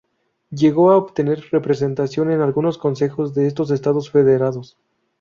Llegó 0.49 0.89
a 0.89 0.97
obtener 0.97 1.43
representación 1.51 2.31
en 2.31 2.41
algunos 2.41 2.79
consejos 2.79 3.35
de 3.35 3.45
estos 3.45 3.69
estados 3.69 4.09
federados. 4.09 4.75